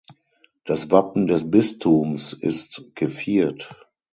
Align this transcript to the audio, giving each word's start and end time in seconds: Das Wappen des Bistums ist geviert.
Das 0.63 0.89
Wappen 0.89 1.27
des 1.27 1.51
Bistums 1.51 2.33
ist 2.33 2.85
geviert. 2.95 3.71